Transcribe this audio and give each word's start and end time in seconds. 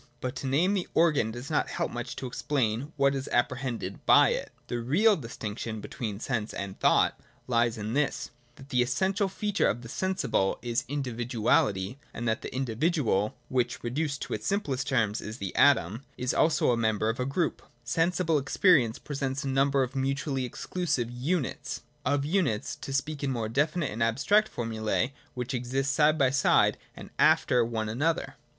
But 0.19 0.35
to 0.37 0.47
name 0.47 0.73
the 0.73 0.87
organ 0.95 1.29
does 1.29 1.51
not 1.51 1.69
help 1.69 1.91
much 1.91 2.15
to 2.15 2.25
explain 2.25 2.91
what 2.97 3.13
is 3.13 3.27
apprehended 3.31 4.03
by 4.07 4.29
it. 4.29 4.51
The 4.65 4.79
real 4.79 5.15
distinction 5.15 5.79
between 5.79 6.19
sense 6.19 6.55
and 6.55 6.79
thought 6.79 7.19
lies 7.45 7.77
in 7.77 7.93
this— 7.93 8.31
that 8.55 8.69
the 8.69 8.81
essen 8.81 9.13
tial 9.13 9.29
feature 9.29 9.67
of 9.67 9.83
the 9.83 9.87
sensible 9.87 10.57
is 10.63 10.85
individuality, 10.87 11.99
and 12.15 12.27
as 12.27 12.39
the 12.41 12.51
individual 12.55 13.37
(which, 13.47 13.83
reduced 13.83 14.23
to 14.23 14.33
its 14.33 14.47
simplest 14.47 14.87
terms, 14.87 15.21
is 15.21 15.37
the 15.37 15.55
atom) 15.55 16.03
is 16.17 16.33
also 16.33 16.71
a 16.71 16.75
member 16.77 17.07
of 17.07 17.19
a 17.19 17.23
group, 17.27 17.61
sensible 17.83 18.39
existence 18.39 18.97
presents 18.97 19.43
a 19.43 19.47
number• 19.47 19.81
of 19.87 19.95
mutually 19.95 20.45
exclusive 20.45 21.11
units, 21.11 21.83
of 22.03 22.25
units, 22.25 22.75
to 22.75 22.91
speak 22.91 23.23
in 23.23 23.29
more 23.29 23.47
definite 23.47 23.91
and 23.91 24.01
abstract 24.01 24.47
formulae, 24.49 25.13
20. 25.35 25.59
j 25.59 25.61
SENSE, 25.61 25.61
CONCEPTION, 25.61 25.61
THOUGHT. 25.61 25.61
37 25.61 25.61
which 25.61 25.61
exist 25.61 25.93
side 25.93 26.17
by 26.17 26.29
side 26.31 26.77
with, 26.81 26.89
and 26.99 27.09
after, 27.19 27.63
one 27.63 27.87
another. 27.87 28.33